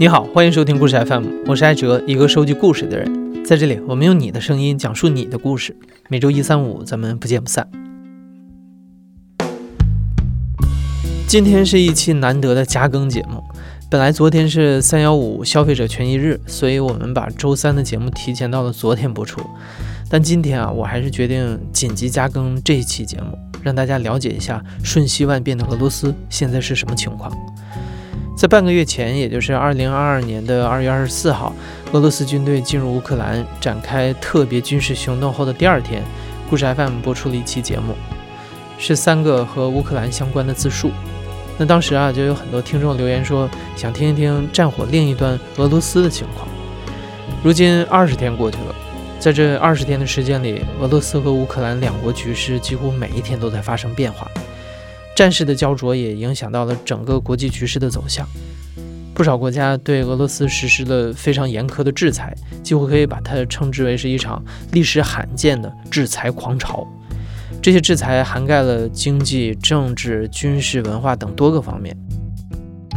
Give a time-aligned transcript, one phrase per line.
[0.00, 3.44] 你好，欢迎收听故事 FM，我是艾哲，一个收集故事的人。
[3.44, 5.76] 在这里，我们用你的声音讲述你的故事。
[6.08, 7.68] 每周一、三、五，咱们不见不散。
[11.26, 13.42] 今天是一期难得的加更节目。
[13.90, 19.40] 本来昨天是三幺五消费者权益日，所以我们把周三的节目提前到了昨天播出。
[20.08, 27.36] 但今天啊，我还是决定紧急加更这一期节目，让大家了解一下瞬息万变的俄罗斯现在是什么情况。
[28.38, 31.52] 在半个月前，也就是二零二二年的二月二十四号，
[31.90, 36.04] 俄罗斯军队进入乌克兰展开特别军事行动后的第二天，
[36.48, 37.96] 故事 FM 播出了一期节目，
[38.78, 40.92] 是三个和乌克兰相关的自述。
[41.58, 46.46] 那当时啊，就有很多听众留言说，想听一听战火另一端俄罗斯的情况。
[47.42, 48.74] 如今二十天过去了，
[49.18, 54.30] 在这二十天的时间里，俄罗斯和乌克兰两国局势几乎每一天都在发生变化。
[55.18, 58.24] 战事的焦灼也影响到了整个国际局势的走向，
[59.12, 66.86] 不少国家对俄罗斯实施了非常严苛的制裁，几乎可以把它称之为是一场历史罕见的制裁狂潮。
[67.60, 71.96] 这些制裁涵盖了经济、政治、军事、文化等多个方面。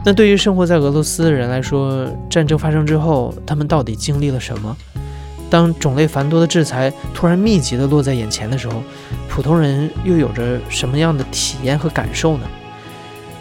[0.06, 4.78] 那对于生活在俄罗斯的人来说，战争发生之后，他们到底经历了什么？
[5.52, 8.82] 当种类繁多的制裁突然密集地落在眼前的时候，
[9.28, 12.48] 普通人又有着什么样的体验和感受呢？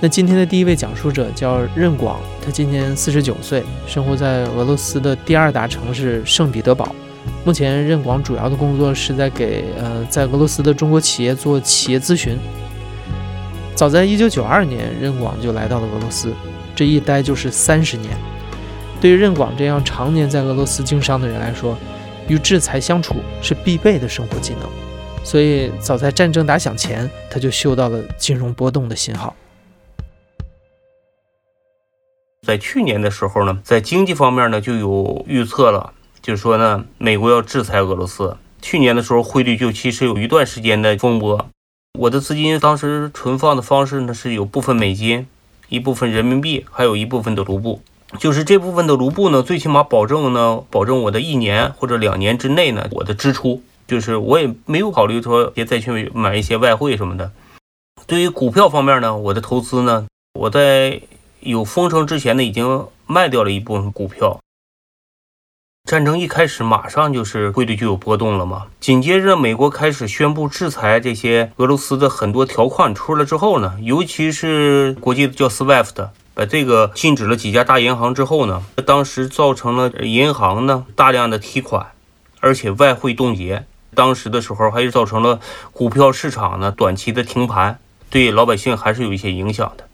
[0.01, 6.93] 那今天的第一位讲述者叫任广，他今年四十九岁，生活在俄罗斯的第二大城市圣彼得堡。
[7.45, 12.37] 目前，任广主要的工作是在给呃在俄罗斯的中国企业做企业咨询。
[13.75, 16.33] 早在一九九二年，任广就来到了俄罗斯，
[16.75, 18.11] 这一待就是三十年。
[19.01, 21.77] 对于任广这样常年在俄罗斯经商的人来说，
[22.29, 24.69] 与制裁相处是必备的生活技能，
[25.25, 29.35] 所以早在战争打响前，他就嗅到了金融波动的信号。
[32.47, 38.37] 在去年的时候呢，在经济方面呢就有预测了，就是说呢，美国要制裁俄罗斯。
[38.63, 41.47] 去年的时候，汇率就其实有一段时间的风波。
[41.99, 45.27] 我的资金当时存放的方式呢，是有部分美金，
[45.69, 47.81] 一部分人民币，还有一部分的卢布。
[48.19, 57.31] 就是这部分的卢布呢，最起码保证呢，保证我的一年或者两年之内呢，我的支出，就是我也没有考虑说别再去买一些外汇什么的。
[58.07, 61.01] 对于股票方面呢，我的投资呢，我在
[61.39, 64.41] 有风声之前呢，已经卖掉了一部分股票。
[65.89, 68.67] 战争一开始，马上就是汇率就有波动了嘛。
[68.81, 76.09] 紧接着，美国开始宣布制裁这些俄罗斯的很多条款出来之后呢，尤其是国际叫 SWIFT。
[76.41, 81.93] 把这个禁止了几家大银行之后呢，当时造成了银行呢大量的提款，
[82.39, 83.67] 而且外汇冻结。
[83.95, 85.39] 当时的时候还是造成了
[85.71, 87.79] 股票市场呢短期的停盘，
[88.09, 89.87] 对老百姓还是有一些影响的。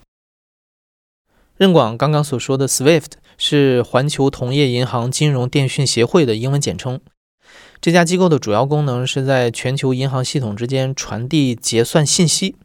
[1.57, 7.01] 任广刚刚所说的 SWIFT 是环球同业银行金融电讯协会的英文简称。
[7.81, 12.55] 这家机构的主要功能是在全球银行系统之间传递结算信息。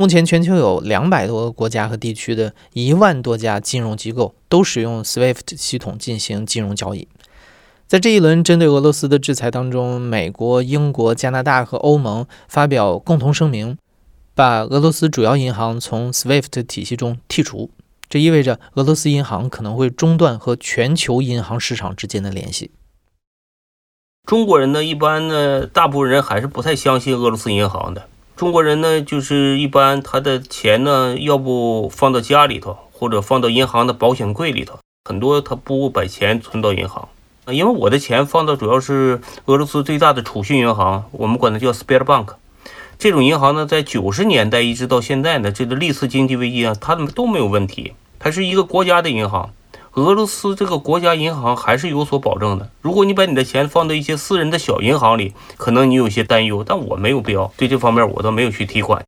[0.00, 7.08] 目前，全球有两百多个国家和地区的一万多家金融机构都使用 SWIFT 系统进行金融交易。
[7.88, 13.76] 在这一轮针对俄罗斯的制裁当中，美国、英国、加拿大和欧盟发表共同声明，
[14.36, 17.72] 把俄罗斯主要银行从 SWIFT 体系中剔除。
[18.08, 22.70] 这意味着俄罗斯银行可能会中断和全球银行市场之间的联系。
[24.24, 28.08] 中国人呢，一般呢，大部分人还是不太相信俄罗斯银行的。
[28.38, 34.78] 中国人呢，就是一般他的钱呢，要不放到家里头，或者放到银行的保险柜里头。
[35.06, 37.08] 很多他不把钱存到银行，
[37.48, 42.34] 因为我的钱放到主要是俄罗斯最大的储蓄银行，我们管它叫 Sberbank。
[42.96, 47.94] 这种银行呢，在九十年代一直到现在呢，这个历次经济危机啊，它都没有问题。
[48.20, 49.50] 它是一个国家的银行。
[49.98, 52.70] 俄罗斯这个国家银行还是有所保证的。
[52.80, 59.04] 如果你把你的钱放在一些私人的小银行里，可能你有些担忧，但我没有必要对这方面我倒没有去提款。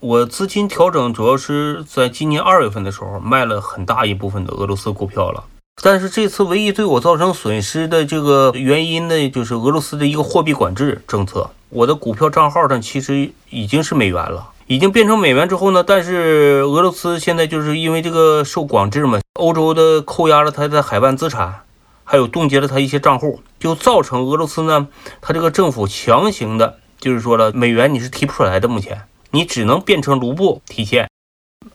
[0.00, 5.44] 我资金调整主要是在今年二月份的时候卖了很大一部分的俄罗斯股票了。
[5.82, 11.50] 但是这次唯一对我造成损失的这个原因呢，就是俄罗斯的一个货币管制政策。
[11.70, 14.52] 我的股票账号上其实已经是美元了。
[14.66, 15.84] 已经变成美元之后呢？
[15.86, 21.64] 但是俄罗斯现在就是因为这个受管制嘛，欧洲的扣押了他的海外资产，
[22.02, 24.88] 还有冻结了他一些账户，就造成俄罗斯呢，
[25.20, 29.02] 他这个政府强行的，就是说了，美元你是提不出来的，目前
[29.32, 31.10] 你只能变成卢布提现。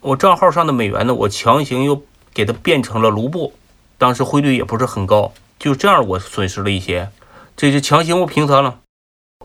[0.01, 2.01] 我账号上的美元呢，我强行又
[2.33, 3.53] 给它变成了卢布，
[3.99, 7.09] 当时汇率也不是很高，就这样我损失了一些，
[7.55, 8.79] 这就强行我平仓了。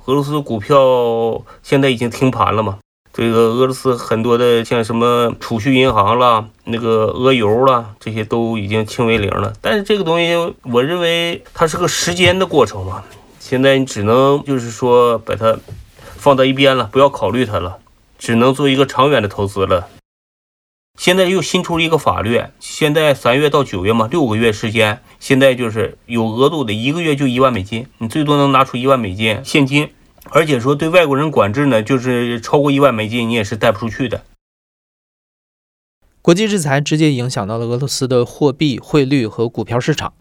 [0.07, 2.79] 俄罗斯股票现在已经停盘了嘛？
[3.17, 9.53] 这个俄罗斯很多的像什么储蓄银行啦、那个俄油啦，这些都已经清为零了。
[9.61, 13.05] 但是这个东西，我认为它是个时间的过程嘛。
[13.39, 15.57] 现在你只能就是说把它
[16.17, 17.79] 放到一边了，不要考虑它了，
[18.19, 19.87] 只能做一个长远的投资了。
[20.99, 29.91] 现在又新出了一个法律，现在三月到九月嘛，六个月时间，现在就是有额度的，一个月就一万美金，你最多能拿出一万美金现金。
[30.31, 34.25] 而且说对外国人管制呢，就是超过一万美金，你也是带不出去的。
[36.23, 40.15] 国际制裁直接影响到了俄罗斯的货币、汇率和股票市场，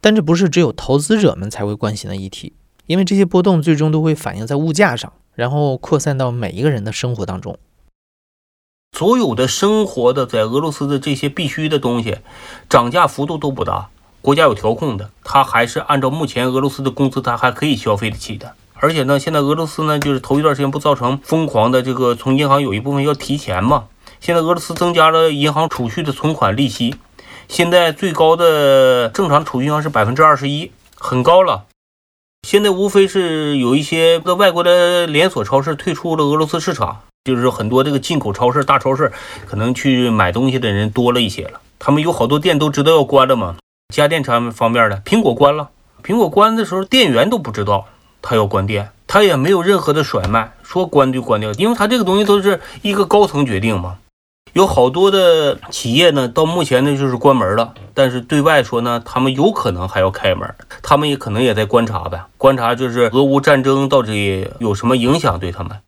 [0.00, 2.52] 但这不是只有投资者们才会关心的议题，
[2.86, 7.58] 因为这些波动最终都会反映在物价上，然后扩散到每一个人的生活当中。
[8.92, 12.18] 所有的生活的在俄罗斯的这些必须的东西，
[12.68, 13.88] 涨价幅度都不大，
[14.20, 18.54] 国家有调控的，它还是按照目前俄罗斯的工资，它还可以消费得起的。
[18.74, 23.84] 而且呢，现在俄罗斯呢，就是头一段时间不造成疯狂的这个从银行有一部分要提钱嘛。
[24.20, 26.96] 现在俄罗斯增加了银行储蓄的存款利息，
[27.48, 31.64] 现在最高的正常储蓄银行是百分之二十一，很高了。
[32.46, 39.12] 现在无非是有一些外国的连锁超市退出了俄罗斯市场，就是很多这个进口超市、大超市
[39.46, 41.60] 可能去买东西的人多了一些了。
[41.78, 43.56] 他们有好多店都知道要关了嘛。
[43.94, 45.70] 家电产品方面的，苹果关了，
[46.02, 47.86] 苹果关的时候店员都不知道。
[48.26, 53.98] 他要关店，他也没有任何的甩卖，说关就关掉，因为他这个东西都是一个高层决定嘛。
[54.54, 65.78] 有好多的企业呢，到目前呢就是关门了，但是对外说呢，他们有可能还要开门，他们也可能也在观察呗，观察就是俄乌战争到底有什么影响对他们。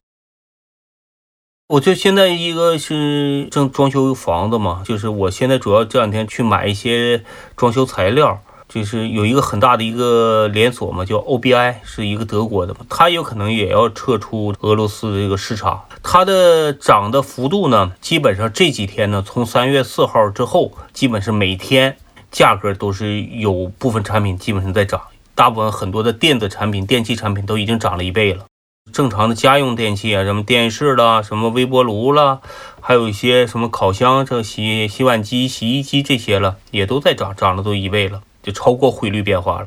[1.68, 7.24] 我就现在一个是正装修房子嘛，就是我现在主要这两天去买一些
[7.56, 8.42] 装修材料。
[8.68, 15.84] 就是有一个很大的一个连锁嘛，叫 OBI，是一个德国的嘛，它有可能也要撤出俄罗斯的这个市场。
[16.02, 21.96] 它的涨的幅度呢，基本上这几天呢，从三月四号之后，基本是每天
[22.30, 25.00] 价格都是有部分产品基本上在涨，
[25.34, 28.44] 大部分很多的电子产品、电器产品都已经涨了一倍了。
[28.92, 32.40] 正常的家用电器啊，什么电视啦，什么微波炉啦，
[32.80, 38.20] 还有一些什么烤箱、这洗洗碗机、洗衣机这些了，也都在涨，涨了都一倍了。
[38.46, 39.66] 就超过汇率变化了。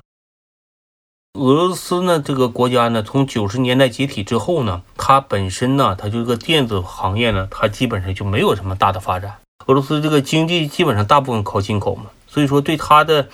[1.38, 9.38] 俄罗斯呢，这个国家呢，从九十年代解体之后呢，它本身呢，它这个电子行业呢，它基本上就没有什么大的发展。
[9.68, 13.28] 俄罗斯这个经济基本上大部分靠进口嘛，所以说对它的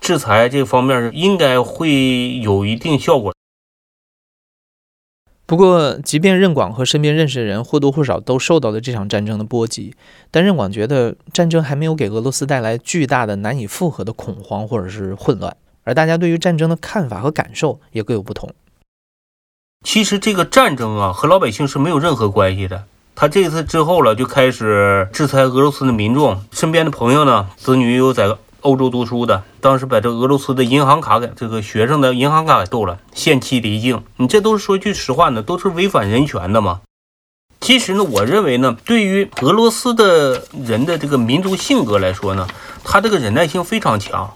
[0.00, 3.34] 制裁这方面应该会有一定效果。
[5.44, 9.94] 不过，即便任广和身边认识的人或多或少都受到了这场战争的波及，
[10.30, 15.54] 但任广觉得战争还没有给俄罗斯带来巨大的、难以负荷的恐慌或者是混乱，
[15.84, 18.54] 而大家对于战争的看法和感受也各有不同。
[19.84, 22.84] 其实这个战争啊，和老百姓是没有任何关系的。
[23.14, 28.34] 他这次之后了，就开始制裁俄罗斯的民众，身边的朋友呢，子女又在。
[28.62, 34.02] 欧洲读书的，当时把这俄罗斯的银行卡给这个学生的银行卡给斗了，限期离境。
[34.16, 36.80] 你这都是说句实话呢，都是违反人权的嘛。
[37.60, 42.46] 其实呢，我认为呢，对于俄罗斯的人的这个民族性格来说呢，
[42.84, 44.34] 他这个忍耐性非常强，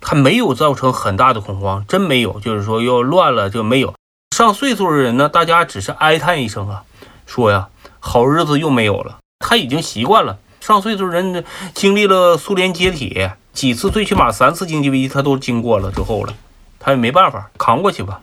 [0.00, 2.38] 他没有造成很大的恐慌，真没有。
[2.40, 3.94] 就是说要乱了就没有。
[4.36, 6.84] 上岁数的人呢，大家只是哀叹一声啊，
[7.26, 7.68] 说呀，
[8.00, 9.18] 好日子又没有了。
[9.38, 10.38] 他已经习惯了。
[10.66, 11.44] 上岁数人
[11.74, 13.30] 经历了苏联解体。
[13.52, 16.34] 几次，最起码三次经济危机，他都经过了之后了，
[16.80, 18.22] 他也没办法扛过去吧。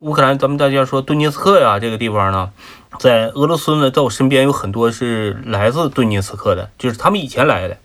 [0.00, 2.50] 乌克兰，咱们大家说顿涅茨克呀，这个地方呢，
[2.98, 7.78] 在俄罗斯呢，在我身边有很多是来自顿涅茨克的，就是他们以前来的，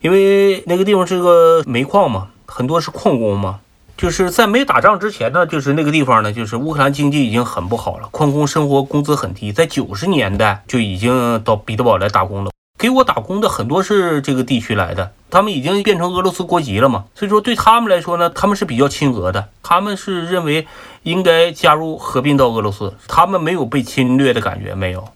[0.00, 3.58] 因为那个地方是个煤矿嘛，很多是矿工嘛，
[3.96, 12.50] 就是在没打仗之前呢，就是那个地方呢，就是乌克兰经济已经很不好了，矿工生活工资很低，在九十年代就已经到彼得堡来打工了。
[12.78, 20.66] 给我打工的很多是这个地区来的，他们已经变成俄罗斯国籍了嘛，所以说对他们来说呢，他们是比较亲俄的，他们是认为
[21.02, 25.08] 应该加入合并到俄罗斯，他们没有被侵略的感觉，没有，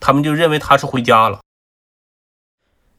[0.00, 1.38] 他们就认为他是回家了。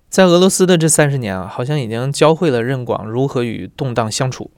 [0.10, 4.50] 在俄罗斯的这三十年啊，好像已经教会了任广如何与动荡相处。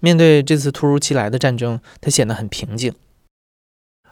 [0.00, 2.92] 面对这次突如其来的战争，他显得很平静。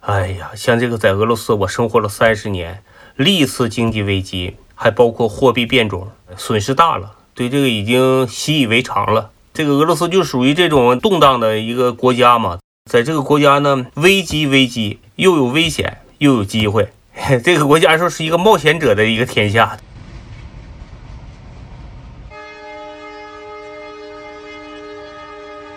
[0.01, 2.83] 哎呀，像这个在俄罗斯，我生活了三十年。
[3.17, 9.33] 历次经济危机，还包括货币变种，损失大了，对这个已经习以为常了。
[9.53, 16.93] 这个俄罗斯就属于这种动荡的一个国家嘛，在这个国家呢，危机危机又有危险又有机会，
[17.43, 19.77] 这个国家说是一个冒险者的一个天下。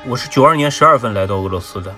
[0.09, 1.93] 我是九二年十二月份来到俄罗斯的，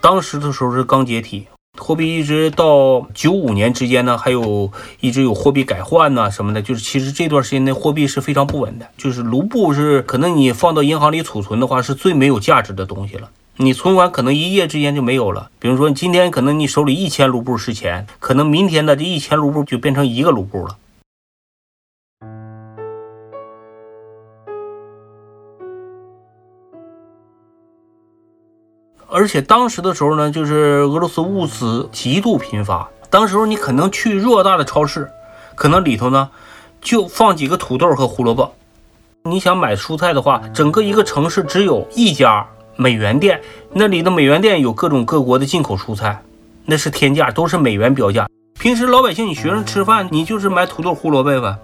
[0.00, 1.48] 当时的时候是刚解体。
[1.76, 8.86] 货币一直到九五年之间呢，还有一直有货币改换呐什么的，就是其实这段时间内货币是非常不稳的。
[8.96, 13.28] 就是卢布是可能你放到银行里储存的话，是最没有价值的东西了。
[13.56, 15.50] 你存款可能一夜之间就没有了。
[15.58, 20.76] 比如说今天可能你手里一千卢布是钱，可能明天的这一千卢布就变成一个卢布了。
[29.14, 32.88] 而且当时的时候呢，就是俄罗斯物资极度贫乏。
[33.08, 35.08] 当时候你可能去偌大的超市，
[35.54, 36.28] 可能里头呢
[36.80, 38.52] 就放几个土豆和胡萝卜。
[39.22, 42.44] 你想买蔬菜的话，整个一个城市只有一家
[42.74, 43.40] 美元店，
[43.72, 46.20] 那里的美元店有各种各国的进口蔬菜，
[46.64, 48.26] 那是天价，都是美元标价。
[48.58, 51.56] 平时老百姓，你学生吃饭，你就是买土豆胡萝卜吧，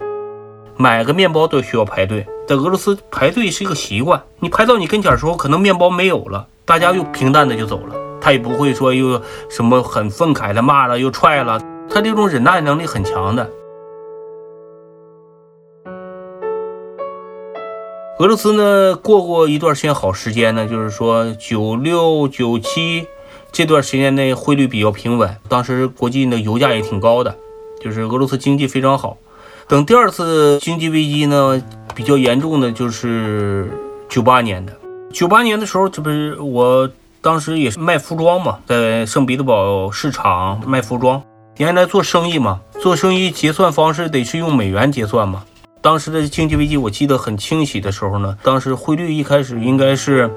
[0.77, 2.25] 买个面包都需要排队。
[2.47, 6.47] 在俄罗斯排队是一个习惯，你排到你跟前的时候，可能面包没有了。
[6.65, 13.49] 大家又平淡的就走了，他也不会说又什么很愤慨的骂了又踹了，他这种忍耐能力很强的。
[18.19, 23.07] 俄罗斯呢过过一段时间好时间呢，就是说九六九七
[23.51, 27.35] 这段时间内汇率比较平稳，当时国际的油价也挺高的，
[27.81, 29.17] 就是俄罗斯经济非常好。
[29.67, 31.61] 等第二次经济危机呢
[31.95, 33.71] 比较严重的就是
[34.07, 34.73] 九八年的。
[35.11, 36.89] 九八年的时候，这不是我
[37.21, 41.21] 当时也是卖服装嘛，在圣彼得堡市场卖服装。
[41.57, 45.43] 原来做生意嘛，做生意结算方式得是用美元结算嘛。
[45.81, 50.31] 当时的经济危机我记得很清晰的时候呢，当时汇率一开始应该是，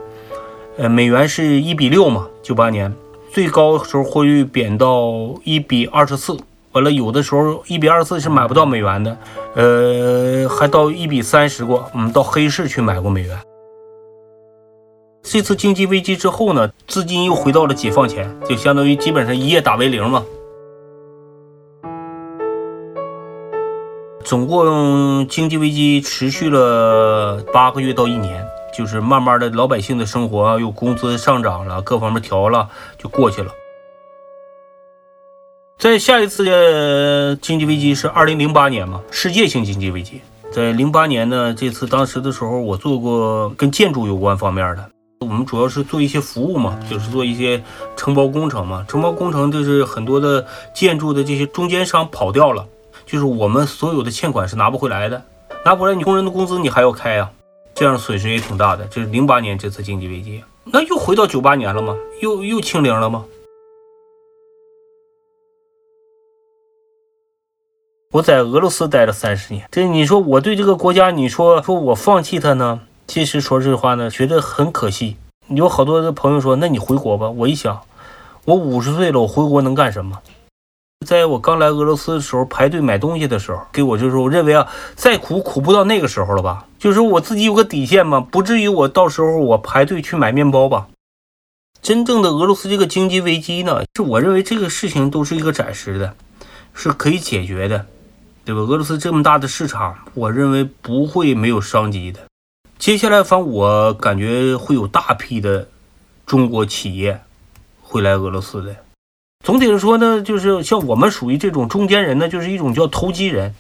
[0.77, 2.27] 呃，美元是一比六嘛。
[2.43, 2.93] 九八年
[3.33, 5.13] 最高时候汇率贬到
[5.45, 6.37] 一比二十四，
[6.73, 9.17] 完了有的时候一比二十四是买不到美元的，
[9.55, 13.39] 呃，还到一比三十过，我们到黑市去买过美元。
[15.25, 20.23] 这次经济危机之后呢，资金又回到了解放前，就相当于基本上一夜打为零嘛。
[24.23, 33.51] 总共经济危机持续了八个月到一年，就是慢慢的老百姓的生活又工资上涨了，各方面调了就过去了。
[35.79, 40.21] 在下一次的经济危机是二零零八年嘛，世界性经济危机。
[40.53, 44.91] 在零八年呢，这次当时的时候，我做过跟建筑有关方面的。
[45.21, 47.63] 我们主要是做一些服务嘛，就是做一些
[47.97, 48.85] 承包工程嘛。
[48.89, 52.67] 承包工程就是很多的建筑的这些中间商跑掉了，
[53.07, 55.23] 就是我们所有的欠款是拿不回来的，
[55.65, 57.31] 拿不回来，你工人的工资你还要开呀，
[57.75, 58.85] 这样损失也挺大的。
[58.87, 61.97] 这是零八年这次经济危机，那又回到九八年了吗？
[62.21, 63.25] 又又清零了吗？
[68.11, 72.81] 我在俄罗斯待了三十年，这你说我对这个国家，你说说我放弃它呢？
[73.07, 75.17] 其实说实话呢，觉得很可惜。
[75.49, 77.83] 有好多的朋友说：“那你回国吧。”我一想，
[78.45, 80.19] 我五十岁了，我回国能干什么？
[81.07, 86.67] 在我刚来俄罗斯的时候，排队买东西的时候，给我就是我认为啊，再苦苦不到那个时候了吧？
[86.79, 90.89] 就是我自己有个底线嘛，不至于我到时候我排队去买面包吧。
[91.83, 96.15] 真正的俄罗斯这个经济危机呢，是我认为这个事情都是一个暂时的，
[96.73, 97.85] 是可以解决的，
[98.47, 98.63] 对吧？
[98.63, 102.21] 俄罗斯这么大的市场，我认为不会没有商机的。
[102.79, 105.69] 接下来，反正我感觉会有大批的
[106.27, 107.21] 中国企业
[107.81, 108.77] 会来俄罗斯的。
[109.45, 113.55] 总体来说呢，就是像我们属于这种中间人呢，就是一种叫投机人，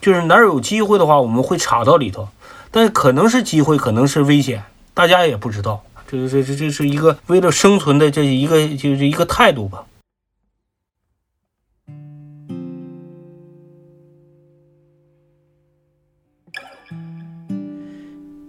[0.00, 2.28] 就是哪儿有机会的话，我们会插到里头。
[2.70, 4.62] 但可能是机会，可能是危险，
[4.94, 5.82] 大家也不知道。
[6.06, 9.84] 这这这这是一个为了生存的这一个就是一个态度吧。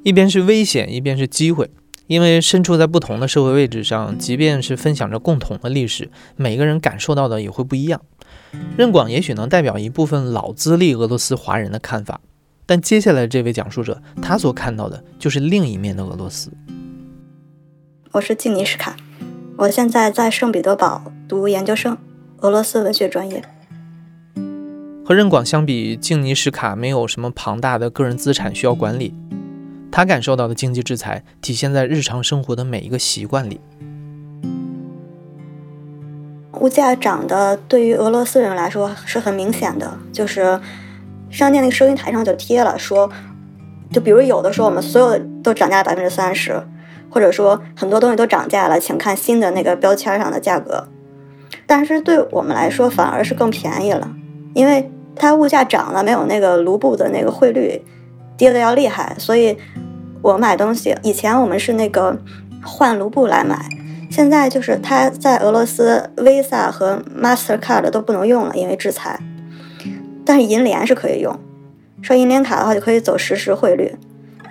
[0.03, 1.71] 一边是危险，一边是机会，
[2.07, 8.01] 因为身处在不同的社会位置上，即便是分享着共同的历史，每个人感受到的也会不一样。
[8.75, 12.19] 任广也许能代表一部分老资历俄罗斯华人的看法，
[12.65, 16.51] 但接下来这位讲述者，他所看到的就是另一面的俄罗斯。
[18.11, 18.97] 我是静尼什卡，
[19.55, 21.97] 我现在在圣彼得堡读研究生，
[22.41, 23.41] 俄罗斯文学专业。
[25.05, 29.13] 和任广相比，静尼什卡没有什么庞大的个人资产需要管理。
[29.95, 33.61] 他感受到的经济制裁体现在日常生活的每一个习惯里。
[36.61, 40.59] 物价涨的对于俄罗斯人来说是很明显的，就是
[41.29, 43.07] 商店那个收银台上就贴了说，
[43.91, 46.59] 就比如有的时候我们所有的都涨价百分之三十，
[47.11, 50.87] 或者说很多东西都涨价了，请看新的那个标签上的价格。
[51.67, 54.11] 但是对我们来说反而是更便宜了，
[54.55, 57.79] 因为它物价涨了，没有那个卢布的那个汇率
[58.37, 59.57] 跌的要厉害，所以。
[60.23, 62.17] 我买东西，以前我们是那个
[62.63, 63.67] 换卢布来买，
[64.09, 69.19] 现在就是他在俄罗斯 Visa 和 Mastercard 都不能用了，因为制裁。
[70.25, 71.37] 但是银联是可以用，
[72.01, 73.97] 刷银联卡的话就可以走实时汇率，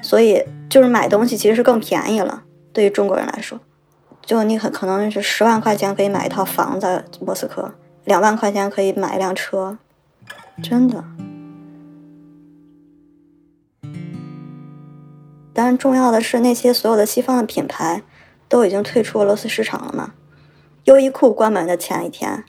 [0.03, 2.43] 所以就是买东西其实是更便宜了。
[2.75, 3.59] 对于中国人来说，
[4.27, 7.73] 就你很可能是十万块钱可以买一套房在莫斯科，
[8.05, 9.79] 两万块钱可以买一辆车，
[10.63, 11.03] 真的。
[15.55, 18.03] 但重要的是，那些所有的西方的品牌
[18.49, 20.15] 都已经退出俄罗斯市场了嘛？
[20.85, 22.45] 优衣库关门的前一天，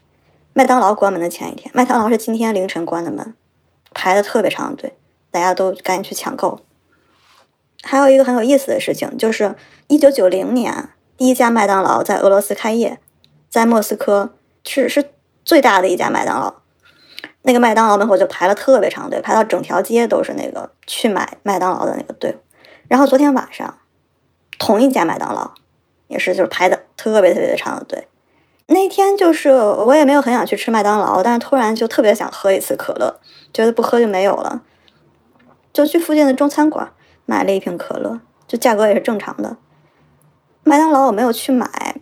[0.53, 3.35] 麦当劳关门的前一天，麦当劳是今天凌晨关的门，
[3.93, 4.97] 排的特别长的队，
[5.29, 6.61] 大家都赶紧去抢购。
[7.83, 9.55] 还有一个很有意思的事情，就是
[9.87, 12.99] 一九九零年第一家麦当劳在俄罗斯开业，
[13.49, 14.33] 在莫斯科
[14.63, 15.11] 是是
[15.43, 16.55] 最大的一家麦当劳，
[17.41, 22.35] 那个麦当劳门口就排了特别长队，排到整条街都是那个去买麦当劳的那个队伍。
[22.87, 23.77] 然后昨天晚上，
[24.59, 25.51] 同一家麦当劳，
[26.07, 28.07] 也是就是排的特别特别的长的队。
[28.67, 33.19] 那天就是我也没有很想去吃麦当劳，但是突然就特别想喝一次可乐，
[33.53, 34.61] 觉得不喝就没有了，
[35.73, 36.91] 就去附近的中餐馆
[37.25, 39.57] 买了一瓶可乐，就价格也是正常的。
[40.63, 41.95] 麦当劳我没有去买，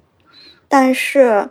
[0.68, 1.50] 但是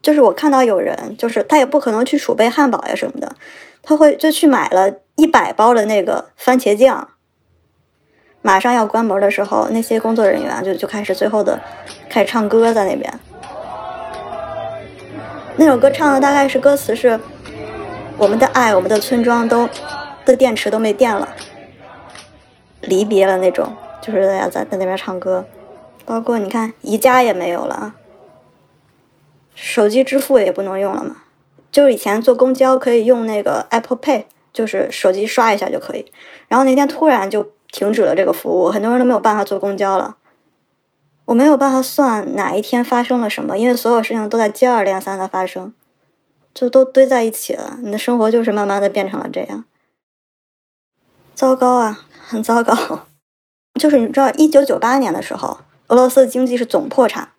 [0.00, 3.34] 就是我看到有人，就是他也不可能去储备汉堡呀什么的，
[3.82, 7.08] 他会就去买了一百包的那个番茄酱。
[8.44, 11.60] 马上要关门的时候，那些工作人员就就开始最后的
[12.08, 13.20] 开始唱歌在那边。
[15.54, 17.20] 那首歌唱的大概是歌词是：
[18.18, 19.68] 我们的爱，我们的村庄都
[20.24, 21.28] 的电池都没电了，
[22.80, 25.46] 离别了那种，就是大家在在那边唱歌。
[26.04, 27.94] 包括你看，宜家也没有了，
[29.54, 31.18] 手机支付也不能用了嘛。
[31.70, 36.10] 就是以前坐公交可以用那个 Apple Pay，就是手机刷一下就可以。
[36.48, 37.52] 然后那天突然就。
[37.72, 40.18] 停止了这个服务，很多人都没有办法坐公交了。
[41.24, 45.72] 我没有办法算哪一天发生了什么，因为所有事情都在接二连三的发生，
[46.52, 47.78] 就都堆在一起了。
[47.82, 49.64] 你的生活就是慢慢的变成了这样，
[51.34, 53.06] 糟糕啊，很糟糕。
[53.80, 57.30] 就是你知道，一九九八年的时候，俄罗斯的经济是总破产，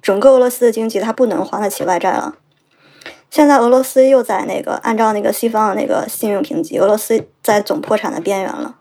[0.00, 2.34] 整个俄罗斯的经济它不能还得起外债了。
[3.30, 8.78] 现在俄罗斯又在那个按照那个西方的那个信用评级，俄罗斯在总破产的边缘了。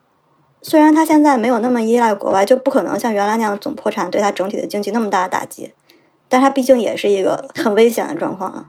[0.61, 5.73] 虽然他现在没有那么依赖国外，就不可能像原来那样总破产，对他整体的经济那么大的打击，
[6.29, 8.65] 但他毕竟也是一个很危险的状况啊。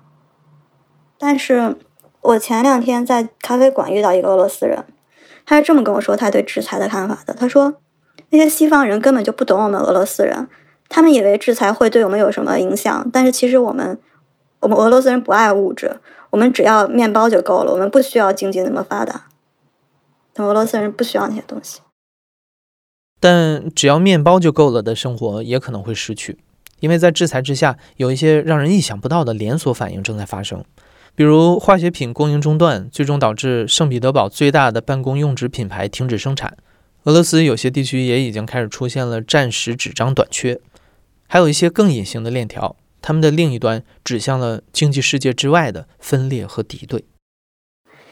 [1.19, 1.77] 但是
[2.23, 4.85] 我前两天在咖啡馆遇到一个俄罗斯人，
[5.45, 7.35] 他是这么跟我说他对制裁的看法的。
[7.35, 7.75] 他说，
[8.31, 10.49] 那些西方人根本就不懂我们俄罗斯人，
[10.89, 13.99] 他们以为制裁会对我们有什么影响，但是其实我们，
[14.61, 16.01] 我们俄罗斯人不爱物质，
[16.31, 19.27] 我们只要面包就够了，我们不需要经济那么发达。
[20.37, 21.81] 俄罗斯人不需要那些东西，
[23.21, 26.39] 但只要面包就够了的生活也可能会失去，
[26.81, 30.65] 因为在制裁之下，有一些让人意想不到的连锁反应正在发生，
[31.15, 36.57] 比如化学品供应中断，最终导致圣彼得堡最大的办公用纸品牌停止生产。
[37.05, 40.61] 俄罗斯有些地区也已经开始出现了战时纸张短缺，
[41.29, 47.05] 还有一些更隐形的链条，它们的另一端指向了经济世界之外的分裂和敌对。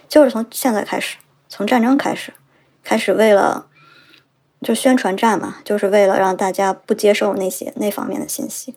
[0.09, 1.16] 就是从现在开始。
[1.50, 2.32] 从战争开始，
[2.84, 3.66] 开始为了
[4.62, 8.76] 就宣传战嘛，就是为了让大家不接受那些那方面的信息，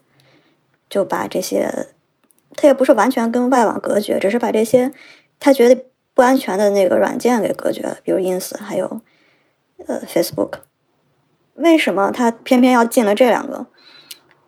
[0.90, 1.90] 就把这些，
[2.56, 4.92] 他也不是完全跟外网隔绝，只是把这些
[5.40, 9.02] 他觉得不安全的那个软件给隔绝了，比如 ins 还有
[9.86, 10.62] 呃 Facebook。
[11.54, 13.68] 为什么他偏偏要禁了这两个？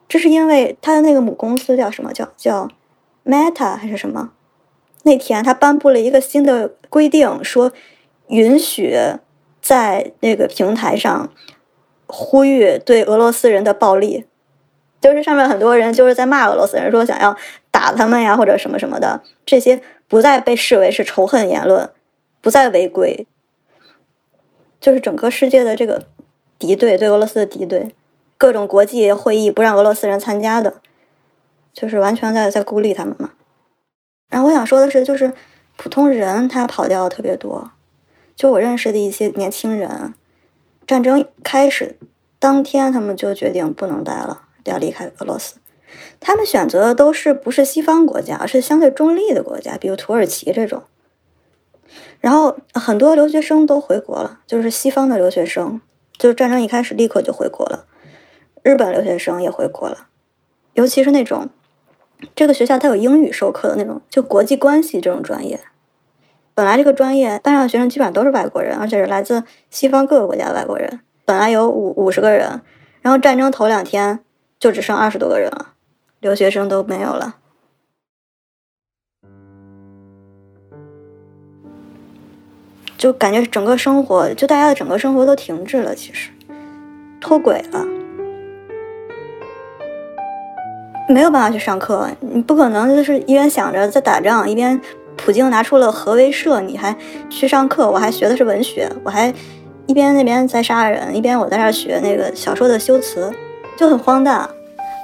[0.07, 2.67] 这是因为他的那个母公司叫什么叫叫
[3.23, 4.31] Meta 还是什么？
[5.03, 7.71] 那天他颁布了一个新的规定，说。
[8.27, 8.95] 允许
[9.61, 11.31] 在那个平台上
[12.07, 14.25] 呼吁对俄罗斯人的暴力，
[15.01, 17.35] 就是上面很多人就是在骂俄罗斯人，说想要
[17.71, 21.89] 打他们呀，或者什么什么的，这些不再被视为是仇恨言论，
[22.41, 23.27] 不再违规。
[24.79, 26.05] 就是整个世界的这个
[26.59, 27.95] 敌对，对俄罗斯的敌对，
[28.38, 30.81] 各种国际会议不让俄罗斯人参加的，
[31.73, 33.31] 就是完全在在孤立他们嘛。
[34.29, 35.33] 然后我想说的是，就是
[35.75, 37.71] 普通人他跑掉特别多。
[38.36, 40.13] 就我认识的一些年轻人，
[40.86, 41.98] 战争开始
[42.38, 45.56] 当天，他们就决定不能待了，要离开俄罗斯。
[46.19, 50.84] 他们选择的都是不是西方国家，而是相对中立的国家，比如土耳其这种。
[52.19, 55.80] 然后很多留学生都回国了，就是西方的留学生，
[56.17, 57.86] 就是战争一开始立刻就回国了。
[58.63, 60.08] 日本留学生也回国了，
[60.74, 61.50] 尤其是那种
[62.36, 65.62] 这个学校它有英语授课的那种，就国际关系这种专业。
[66.55, 71.01] 本来这个专业班上的学生基本上都是外国人，而且是来自西方各个国家的外国人。
[71.25, 72.61] 本来有五五十个人，
[73.01, 74.21] 然后战争头两天
[74.57, 75.73] 就只剩二十多个人了，
[76.21, 77.35] 留学生都没有了。
[82.97, 86.31] 就感觉整个生活，就大家的整个生活都停滞了，其实
[87.19, 87.85] 脱轨了，
[91.09, 92.09] 没有办法去上课。
[92.21, 94.79] 你不可能就是一边想着在打仗，一边
[95.17, 96.95] 普京拿出了核威慑，你还
[97.30, 97.89] 去上课。
[97.89, 99.34] 我还学的是文学，我还
[99.88, 103.32] 一边那边在杀人，一边我在这学那个小说的修辞，
[103.78, 104.49] 就很荒诞。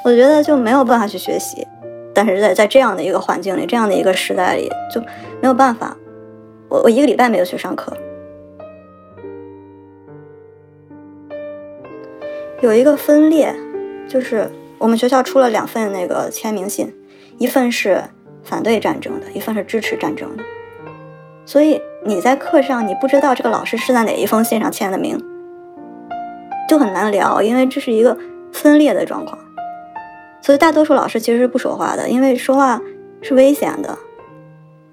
[0.04, 1.68] 我觉得就没有办法去学习，
[2.14, 5.00] 但是在在这样的一个环境里，这样的一个时代里，就
[5.42, 5.96] 没有办法。
[6.70, 7.96] 我我一个礼拜没有去上课，
[12.62, 13.54] 有一个分裂，
[14.08, 16.92] 就是我们学校出了两份那个签名信，
[17.38, 18.02] 一份是
[18.44, 20.44] 反对战争的，一份是支持战争的。
[21.46, 25.18] 所以你在课上，你不知道这个老师是在哪一封信上签的名，
[26.70, 28.18] 就很难聊，因为这是一个
[28.52, 29.38] 分裂的状况。
[30.42, 32.82] 所以大多数老师其实是不说话的，因为说话
[33.22, 33.98] 是危险的。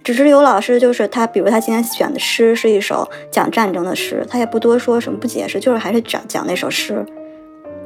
[0.04, 7.04] 只是有老师，就是他，比如他今天选的诗是一首讲战争的诗，他也不多说什么，不解释，就是还是讲讲那首诗。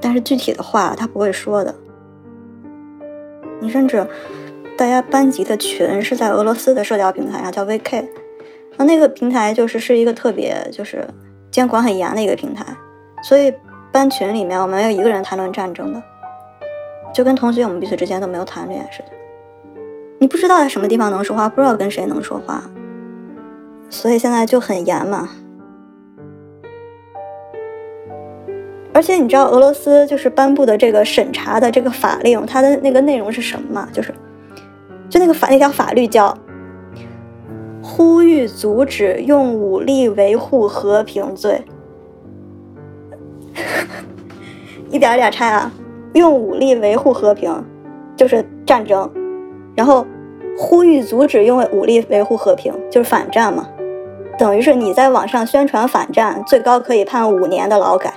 [0.00, 1.74] 但是具体的话他不会说的。
[3.60, 4.06] 你甚至
[4.76, 8.04] 大家班级的群是在俄罗斯的社交平台上，叫 VK，
[8.76, 11.06] 那那个平台就是是一个特别就是
[11.50, 12.64] 监管很严的一个平台，
[13.22, 13.52] 所以
[13.92, 16.02] 班群里面我们没有一个人谈论战争的，
[17.14, 19.14] 就跟同学我们彼此之间都没有谈这件事情。
[20.18, 22.64] 你不知道在什么地方能说话，不知道跟谁能说话，
[23.90, 25.28] 所以现在就很严嘛。
[28.94, 33.88] 而且你知道俄罗斯就是颁布的这个审查的这个法令，它的那个内容是什么吗？
[33.92, 34.14] 就是，
[35.12, 36.34] 就那个法那条法律叫
[37.84, 41.62] “呼吁阻止用武力维护和平罪”，
[44.88, 45.70] 一点一点拆啊，
[46.14, 47.62] 用武力维护和平
[48.16, 49.10] 就是战争。
[49.76, 50.06] 然后，
[50.56, 53.68] 呼吁阻止用武力维护和平，就是反战嘛，
[54.38, 58.14] 等于是你在网上宣传反战，最高可以判五年的劳改。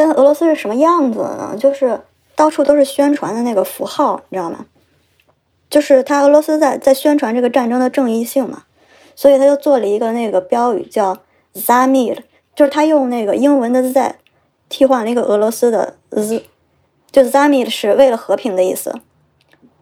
[0.00, 1.54] 但俄罗斯是什么样子呢？
[1.58, 2.00] 就是
[2.34, 4.64] 到处都是宣传的那个符号，你知道吗？
[5.68, 8.62] 就是他俄罗斯在在宣传这个战争的正义性嘛，
[9.14, 11.18] 所以他就做了一个那个标语叫。
[11.52, 12.20] Zamir
[12.54, 14.14] 就是他用那个英文的 Z
[14.68, 16.44] 替换了一个俄罗斯的 Z，
[17.10, 18.94] 就 Zamir 是为了和平的意思。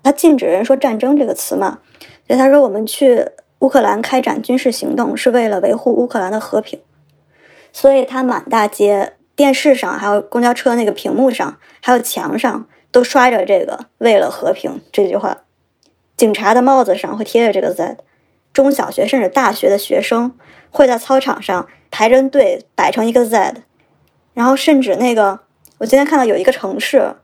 [0.03, 1.81] 他禁止人说战争这个词嘛，
[2.27, 6.81] 所以他说我们去乌克兰开展军事行动是为了维护乌克兰的和平。
[7.71, 15.39] 所以他满大街、电视上、还有公交车那个屏幕上、还有墙上都刷着这个“为了和平”这句话。
[16.17, 17.99] 警察的帽子上会贴着这个 Z，
[18.53, 20.35] 中小学甚至大学的学生。
[20.71, 23.63] 会在操场上排着队摆成一个 Z，
[24.35, 25.41] 然后甚至那个，
[25.79, 27.15] 我今天看到有一个城市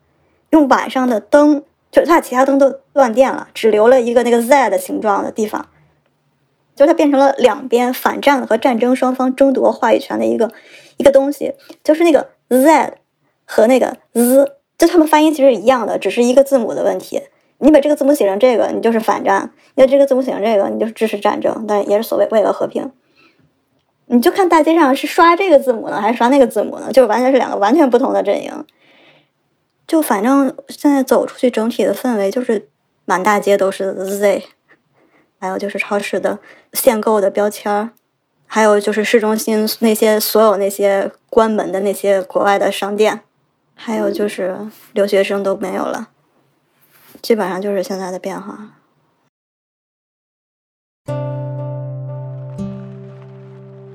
[0.49, 5.69] 用晚上的灯，就是它其他灯都断电了，只留了一个那个 Z 的形状的地方，
[6.75, 10.53] 就它变成了两边反战和战争双方争夺话语权的一个
[10.97, 12.95] 一个东西，就是那个 Z
[13.45, 17.23] 和那个 Z，就他们发音其实一样的，只是一个字母的问题。
[17.59, 22.91] 你把这个字母写成这个，你就是反战；你把这个字母写成这个，你就是支持战争，但也是所谓为了和平。
[24.07, 26.93] 你就看大街上是刷这个字母呢，还是刷那个字母呢？
[26.93, 28.53] 就完全是两个完全不同的阵营。
[29.87, 32.69] 就反正现在走出去，整体的氛围就是
[33.07, 34.43] 满大街都是 Z，
[35.45, 36.39] 还有就是超市的
[36.73, 37.91] 限购的标签儿，
[38.47, 43.21] 还有就是市中心那些所有那些关门的那些国外的商店，
[43.75, 44.57] 还有就是
[44.95, 46.09] 留学生都没有了，
[47.21, 48.71] 基本上就是现在的变化。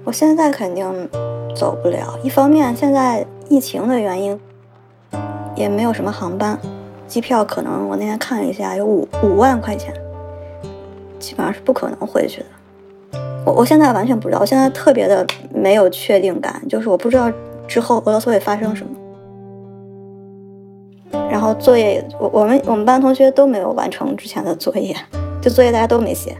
[0.04, 1.10] 我现在肯定
[1.56, 2.20] 走不了。
[2.24, 4.40] 一方面，现在疫情的原因，
[5.56, 6.60] 也没有什么航班，
[7.08, 9.92] 机票可能我那天看了一下，有五五万块钱，
[11.20, 13.20] 基本上是不可能回去的。
[13.46, 17.32] 我我现在完全不知道，我现在特别的没有确定感，就是我不知道
[17.68, 18.92] 之后俄罗斯会发生什么。
[21.32, 24.96] 然后作业，我我们我们班同学都没有完成之前的作业，
[25.42, 26.36] 就作业大家都没写，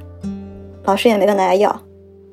[0.84, 1.70] 老师也没跟大家要。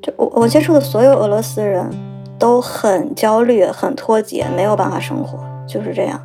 [0.01, 1.89] 就我我接触的所有俄罗斯人
[2.37, 6.21] 都很焦虑、很脱节，没有办法生活，就是这样。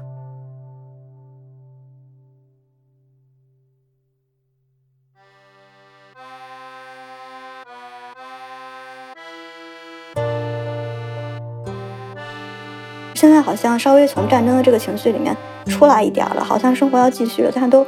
[13.22, 15.32] 现在好像稍微从战争的这个情绪里面
[15.66, 17.86] 出来一点了好像生活要继续了大家都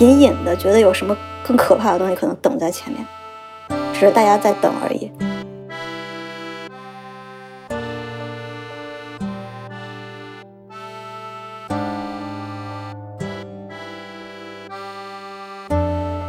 [0.00, 3.02] 隐隐的觉得有什么更可怕的东西可能等在前面
[3.94, 5.10] 只是大家在等而已。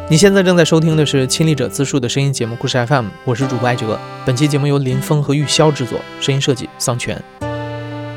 [0.09, 3.99] 你现在正在收听的是亲历者自述的声音节目故事 fm 我是主播艾哲。
[4.25, 7.21] 本期节目由林峰和玉箫制作声音设计桑泉。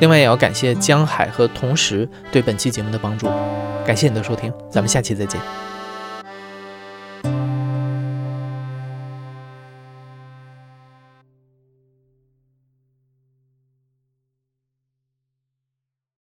[0.01, 3.29] 另外也要感谢江海和同时对本期节目的帮助。
[3.87, 5.70] 感谢你的收听，咱们下期再见。